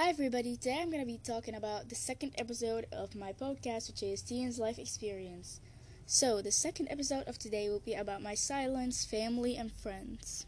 [0.00, 0.54] Hi, everybody.
[0.54, 4.22] Today I'm going to be talking about the second episode of my podcast, which is
[4.22, 5.60] Teen's Life Experience.
[6.06, 10.46] So, the second episode of today will be about my silence, family, and friends.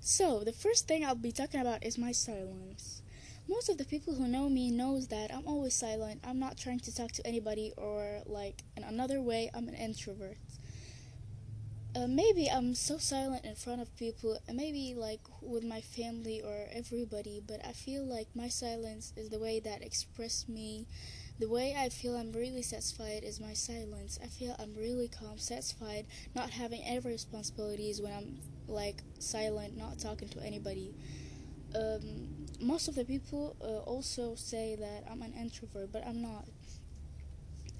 [0.00, 3.02] So, the first thing I'll be talking about is my silence.
[3.48, 6.20] Most of the people who know me knows that I'm always silent.
[6.26, 10.38] I'm not trying to talk to anybody or like in another way, I'm an introvert
[11.96, 16.66] uh, maybe I'm so silent in front of people, maybe like with my family or
[16.72, 20.86] everybody, but I feel like my silence is the way that express me.
[21.40, 24.18] The way I feel I'm really satisfied is my silence.
[24.22, 28.38] I feel I'm really calm, satisfied, not having any responsibilities when I'm
[28.68, 30.94] like silent, not talking to anybody.
[31.74, 36.46] Um, most of the people uh, also say that I'm an introvert, but I'm not.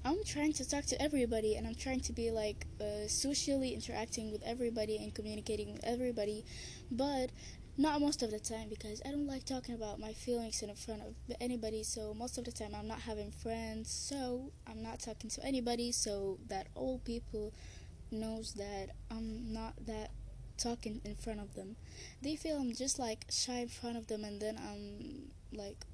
[0.03, 4.31] I'm trying to talk to everybody and I'm trying to be like uh, socially interacting
[4.31, 6.43] with everybody and communicating with everybody,
[6.89, 7.29] but
[7.77, 11.01] not most of the time because I don't like talking about my feelings in front
[11.03, 11.83] of anybody.
[11.83, 15.91] So most of the time I'm not having friends, so I'm not talking to anybody.
[15.91, 17.53] So that all people
[18.11, 20.11] knows that I'm not that
[20.57, 21.75] talking in front of them.
[22.21, 25.85] They feel I'm just like shy in front of them, and then I'm like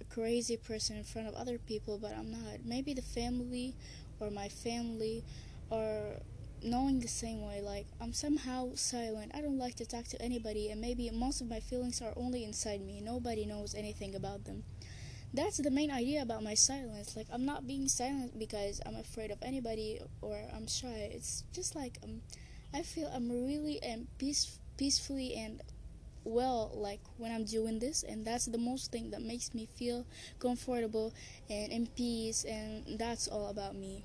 [0.00, 2.64] a crazy person in front of other people, but I'm not.
[2.64, 3.74] Maybe the family
[4.20, 5.24] or my family
[5.70, 6.20] are
[6.62, 7.60] knowing the same way.
[7.60, 9.32] Like, I'm somehow silent.
[9.34, 12.44] I don't like to talk to anybody, and maybe most of my feelings are only
[12.44, 13.00] inside me.
[13.00, 14.64] Nobody knows anything about them.
[15.34, 17.16] That's the main idea about my silence.
[17.16, 21.10] Like, I'm not being silent because I'm afraid of anybody or I'm shy.
[21.12, 22.22] It's just like um,
[22.72, 25.60] I feel I'm really and peace, peacefully and
[26.24, 30.06] well like when I'm doing this and that's the most thing that makes me feel
[30.38, 31.12] comfortable
[31.50, 34.02] and in peace and that's all about me.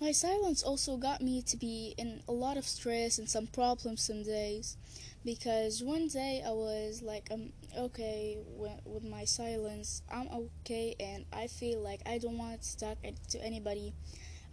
[0.00, 4.02] My silence also got me to be in a lot of stress and some problems
[4.02, 4.76] some days
[5.24, 8.38] because one day I was like I'm okay
[8.84, 13.44] with my silence I'm okay and I feel like I don't want to talk to
[13.44, 13.92] anybody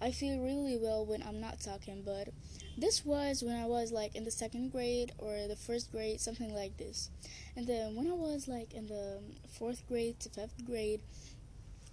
[0.02, 2.30] I feel really well when I'm not talking, but
[2.78, 6.54] this was when I was like in the second grade or the first grade, something
[6.54, 7.10] like this.
[7.56, 11.02] And then when I was like in the fourth grade to fifth grade,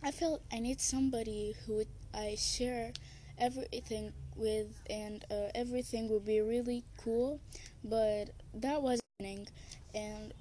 [0.03, 1.85] I felt I need somebody who
[2.15, 2.93] I share
[3.39, 7.41] everything with, and uh, everything would be really cool.
[7.83, 9.49] But that wasn't happening,
[9.95, 10.33] and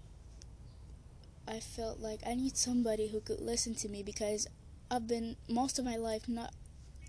[1.48, 4.48] I felt like I need somebody who could listen to me because
[4.92, 6.53] I've been most of my life not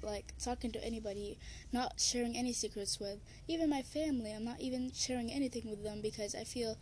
[0.05, 1.39] like talking to anybody,
[1.73, 3.19] not sharing any secrets with.
[3.49, 6.79] Even my family, I'm not even sharing anything with them because I feel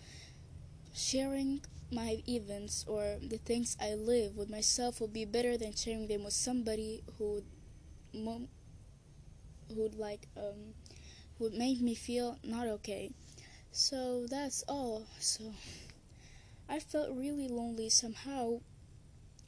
[0.95, 6.07] sharing my events or the things I live with myself will be better than sharing
[6.09, 7.43] them with somebody who
[8.15, 8.49] would
[9.75, 10.75] who'd like um
[11.39, 13.11] would make me feel not okay.
[13.73, 15.07] So that's all.
[15.21, 15.55] So
[16.69, 18.63] I felt really lonely somehow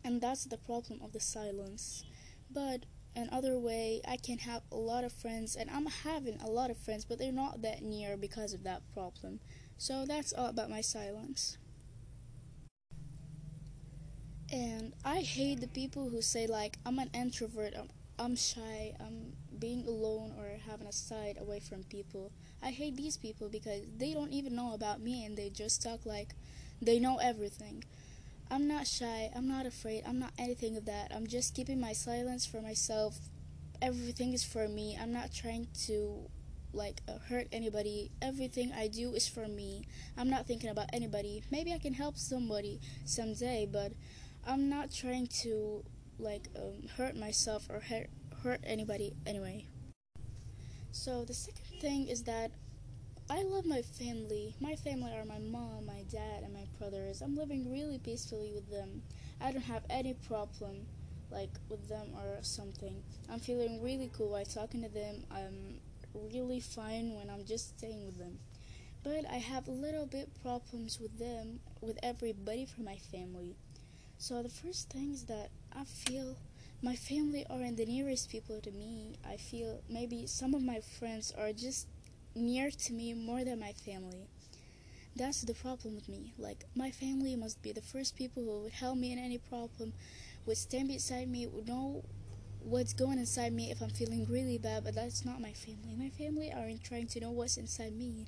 [0.04, 2.04] and that's the problem of the silence.
[2.50, 2.86] But
[3.16, 6.78] another way I can have a lot of friends and I'm having a lot of
[6.78, 9.40] friends but they're not that near because of that problem.
[9.78, 11.58] So that's all about my silence.
[14.52, 17.88] And I hate the people who say like I'm an introvert, I'm,
[18.18, 22.30] I'm shy, I'm being alone or having a side away from people.
[22.62, 26.06] I hate these people because they don't even know about me and they just talk
[26.06, 26.34] like
[26.80, 27.84] they know everything.
[28.50, 31.12] I'm not shy, I'm not afraid, I'm not anything of that.
[31.14, 33.18] I'm just keeping my silence for myself.
[33.82, 34.96] Everything is for me.
[35.00, 36.28] I'm not trying to
[36.72, 38.10] like uh, hurt anybody.
[38.20, 39.86] Everything I do is for me.
[40.16, 41.42] I'm not thinking about anybody.
[41.50, 43.92] Maybe I can help somebody someday, but
[44.46, 45.84] I'm not trying to
[46.18, 48.08] like um, hurt myself or hurt
[48.42, 49.66] hurt anybody anyway.
[50.92, 52.50] So the second thing is that
[53.30, 54.54] I love my family.
[54.60, 56.33] My family are my mom, my dad,
[56.84, 57.22] brothers.
[57.22, 59.02] I'm living really peacefully with them.
[59.40, 60.86] I don't have any problem
[61.30, 63.02] like with them or something.
[63.30, 65.24] I'm feeling really cool while talking to them.
[65.30, 65.80] I'm
[66.14, 68.38] really fine when I'm just staying with them.
[69.02, 73.56] But I have a little bit problems with them, with everybody from my family.
[74.18, 76.36] So the first thing is that I feel
[76.82, 79.16] my family aren't the nearest people to me.
[79.26, 81.88] I feel maybe some of my friends are just
[82.34, 84.28] near to me more than my family.
[85.16, 86.34] That's the problem with me.
[86.38, 89.92] Like, my family must be the first people who would help me in any problem,
[90.46, 92.04] would stand beside me, would know
[92.60, 95.94] what's going inside me if I'm feeling really bad, but that's not my family.
[95.96, 98.26] My family aren't trying to know what's inside me.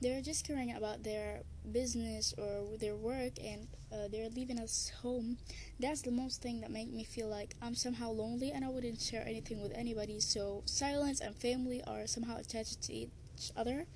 [0.00, 1.42] They're just caring about their
[1.72, 5.38] business or their work and uh, they're leaving us home.
[5.80, 9.00] That's the most thing that make me feel like I'm somehow lonely and I wouldn't
[9.00, 10.20] share anything with anybody.
[10.20, 13.10] So silence and family are somehow attached to each
[13.56, 13.86] other.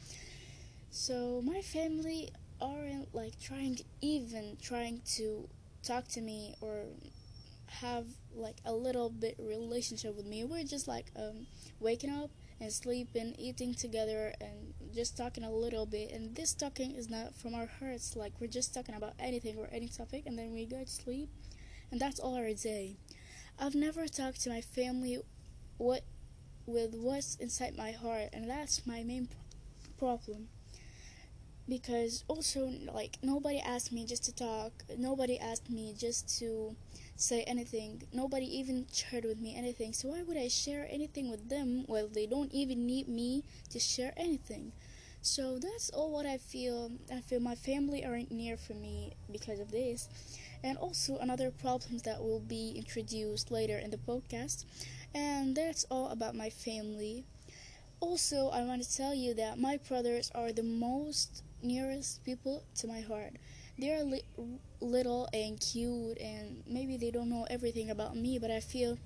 [0.91, 2.31] So my family
[2.61, 5.49] aren't like trying to even trying to
[5.83, 6.87] talk to me or
[7.69, 10.45] have like a little bit relationship with me.
[10.45, 11.47] We're just like um,
[11.81, 12.31] waking up
[12.61, 16.11] and sleeping, eating together, and just talking a little bit.
[16.13, 18.17] And this talking is not from our hearts.
[18.17, 21.29] Like we're just talking about anything or any topic, and then we go to sleep,
[21.91, 22.97] and that's all our day.
[23.59, 25.21] I've never talked to my family
[25.79, 26.03] what
[26.67, 29.29] with what's inside my heart, and that's my main
[29.99, 30.49] problem
[31.69, 36.75] because also like nobody asked me just to talk nobody asked me just to
[37.17, 39.93] say anything nobody even shared with me anything.
[39.93, 41.85] So why would i share anything with them?
[41.89, 44.73] Well they don't even need me to share anything.
[45.23, 49.59] So that's all what i feel i feel my family aren't near for me because
[49.61, 50.09] of this.
[50.63, 54.65] And also another problems that will be introduced later in the podcast.
[55.15, 57.25] And that's all about my family.
[58.01, 62.87] Also i want to tell you that my brothers are the most nearest people to
[62.87, 63.35] my heart.
[63.79, 64.25] They're li-
[64.81, 68.99] little and cute, and maybe they don't know everything about me, but I feel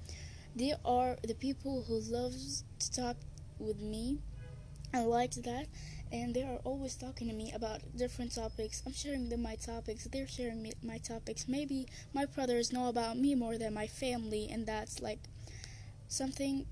[0.57, 3.17] they are the people who loves to talk
[3.59, 4.19] with me.
[4.95, 5.67] I like that,
[6.13, 8.83] and they are always talking to me about different topics.
[8.87, 10.05] I'm sharing them my topics.
[10.05, 11.49] They're sharing me my topics.
[11.49, 15.21] Maybe my brothers know about me more than my family, and that's like
[16.09, 16.67] something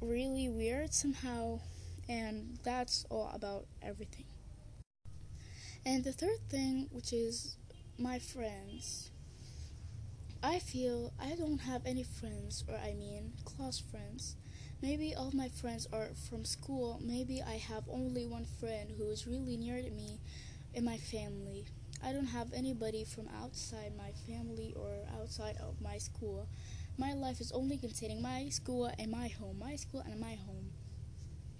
[0.00, 1.60] really weird somehow.
[2.08, 4.26] And that's all about everything.
[5.84, 7.56] And the third thing, which is
[7.98, 9.10] my friends.
[10.42, 14.36] I feel I don't have any friends, or I mean, close friends.
[14.80, 17.00] Maybe all my friends are from school.
[17.02, 20.20] Maybe I have only one friend who is really near to me
[20.74, 21.66] in my family.
[22.04, 26.48] I don't have anybody from outside my family or outside of my school.
[26.96, 30.70] My life is only containing my school and my home, my school and my home.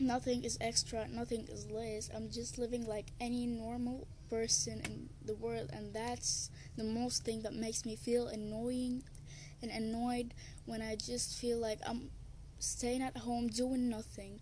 [0.01, 2.09] Nothing is extra, nothing is less.
[2.15, 7.43] I'm just living like any normal person in the world, and that's the most thing
[7.43, 9.03] that makes me feel annoying
[9.61, 10.35] and annoyed
[10.67, 12.11] when I just feel like I'm
[12.61, 14.39] staying at home doing nothing.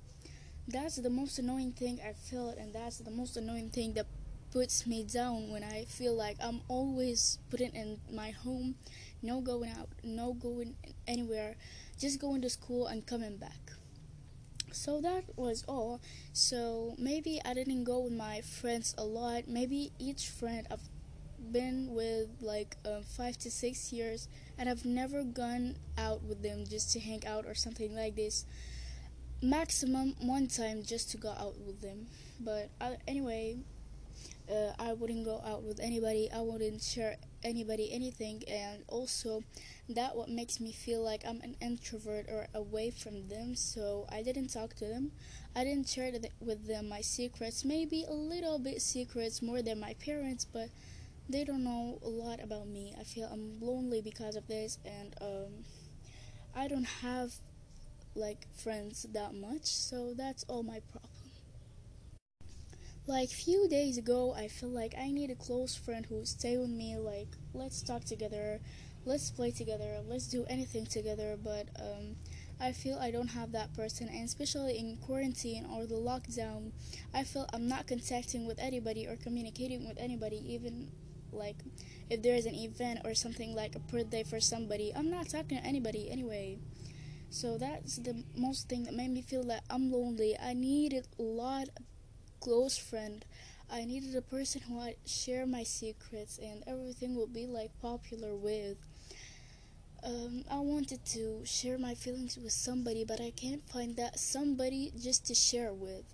[0.68, 4.06] That's the most annoying thing I feel, and that's the most annoying thing that
[4.50, 8.74] puts me down when I feel like I'm always putting in my home,
[9.22, 10.76] no going out, no going
[11.08, 11.56] anywhere,
[11.98, 13.75] just going to school and coming back
[14.76, 16.00] so that was all.
[16.32, 19.48] So maybe i didn't go with my friends a lot.
[19.48, 20.88] Maybe each friend i've
[21.52, 24.28] been with like um, five to six years
[24.58, 28.44] and i've never gone out with them just to hang out or something like this.
[29.42, 32.06] Maximum one time just to go out with them.
[32.40, 33.58] But uh, anyway
[34.50, 36.30] uh, I wouldn't go out with anybody.
[36.32, 39.42] I wouldn't share anybody anything, and also
[39.88, 43.54] that what makes me feel like I'm an introvert or away from them.
[43.56, 45.12] So I didn't talk to them.
[45.54, 47.64] I didn't share with them my secrets.
[47.64, 50.68] Maybe a little bit secrets more than my parents, but
[51.28, 52.94] they don't know a lot about me.
[52.98, 55.64] I feel I'm lonely because of this, and um,
[56.54, 57.34] I don't have
[58.14, 59.66] like friends that much.
[59.66, 61.15] So that's all my problem.
[63.08, 66.56] Like few days ago, I feel like I need a close friend who would stay
[66.56, 66.96] with me.
[66.96, 68.58] Like let's talk together,
[69.04, 71.38] let's play together, let's do anything together.
[71.40, 72.16] But um,
[72.60, 76.72] I feel I don't have that person, and especially in quarantine or the lockdown,
[77.14, 80.90] I feel I'm not contacting with anybody or communicating with anybody, even
[81.30, 81.56] like
[82.10, 84.92] if there is an event or something like a birthday for somebody.
[84.96, 86.58] I'm not talking to anybody anyway.
[87.30, 90.36] So that's the most thing that made me feel that I'm lonely.
[90.42, 91.68] I needed a lot
[92.40, 93.24] close friend.
[93.70, 98.34] I needed a person who would share my secrets and everything would be like popular
[98.34, 98.76] with.
[100.04, 104.92] Um, I wanted to share my feelings with somebody, but I can't find that somebody
[105.00, 106.04] just to share with.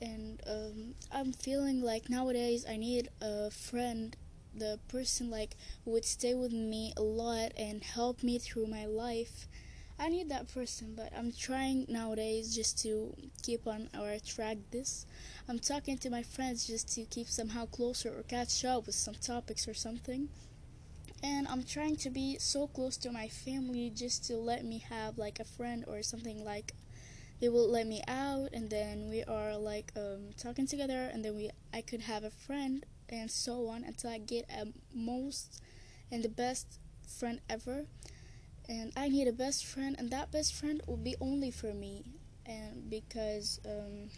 [0.00, 4.16] And um, I'm feeling like nowadays I need a friend,
[4.54, 9.46] the person like would stay with me a lot and help me through my life
[10.02, 15.06] I need that person, but I'm trying nowadays just to keep on or attract this.
[15.48, 19.14] I'm talking to my friends just to keep somehow closer or catch up with some
[19.14, 20.28] topics or something.
[21.22, 25.18] And I'm trying to be so close to my family just to let me have
[25.18, 26.72] like a friend or something like
[27.40, 31.36] they will let me out and then we are like um, talking together and then
[31.36, 35.62] we I could have a friend and so on until I get a most
[36.10, 37.86] and the best friend ever
[38.68, 42.04] and I need a best friend, and that best friend will be only for me,
[42.46, 44.10] and because um,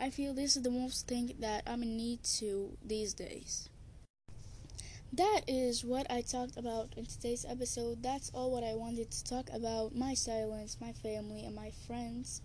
[0.00, 3.68] I feel this is the most thing that I'm in need to these days.
[5.12, 8.02] That is what I talked about in today's episode.
[8.02, 12.42] That's all what I wanted to talk about my silence, my family, and my friends.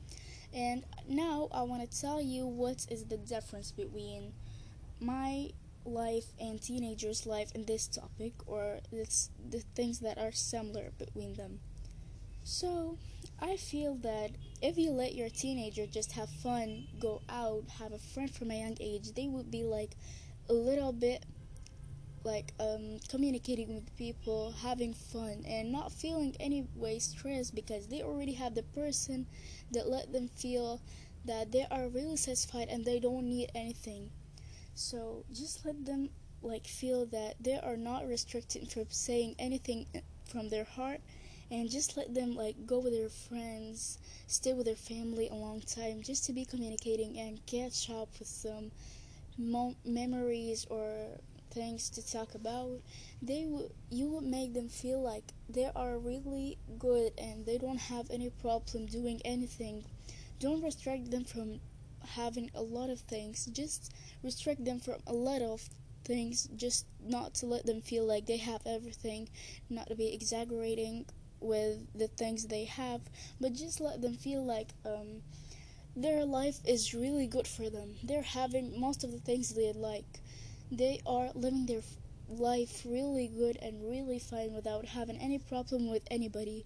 [0.54, 4.34] And now I want to tell you what is the difference between
[5.00, 5.52] my
[5.86, 11.34] life and teenagers' life in this topic, or it's the things that are similar between
[11.36, 11.60] them.
[12.44, 12.98] So,
[13.40, 18.00] I feel that if you let your teenager just have fun, go out, have a
[18.00, 19.96] friend from a young age, they would be like
[20.50, 21.26] a little bit
[22.24, 28.02] like um, communicating with people, having fun, and not feeling any way stressed because they
[28.02, 29.26] already have the person
[29.72, 30.82] that let them feel
[31.26, 34.12] that they are really satisfied and they don't need anything.
[34.76, 36.10] So just let them
[36.42, 39.86] like feel that they are not restricted from saying anything
[40.26, 41.00] from their heart
[41.50, 43.98] and just let them like go with their friends,
[44.28, 48.28] stay with their family a long time just to be communicating and catch up with
[48.28, 48.72] some
[49.38, 51.20] mo- memories or
[51.52, 52.80] things to talk about.
[53.22, 57.80] They would you would make them feel like they are really good and they don't
[57.94, 59.84] have any problem doing anything.
[60.40, 61.60] Don't restrict them from
[62.06, 63.94] having a lot of things just
[64.24, 65.70] restrict them from a lot of
[66.04, 69.30] things just not to let them feel like they have everything
[69.70, 71.06] not to be exaggerating
[71.40, 73.02] with the things they have
[73.40, 75.22] but just let them feel like um,
[75.96, 77.96] their life is really good for them.
[78.04, 80.22] They're having most of the things they like.
[80.72, 81.82] They are living their
[82.30, 86.66] life really good and really fine without having any problem with anybody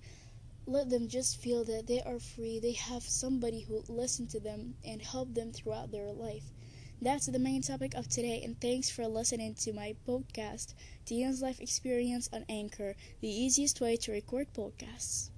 [0.68, 4.40] let them just feel that they are free they have somebody who will listen to
[4.40, 6.52] them and help them throughout their life
[7.02, 10.74] that's the main topic of today, and thanks for listening to my podcast,
[11.06, 15.30] Teen's Life Experience on Anchor, the easiest way to record podcasts.